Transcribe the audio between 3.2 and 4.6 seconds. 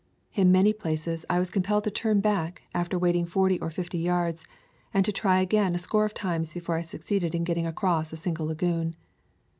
forty or fifty yards,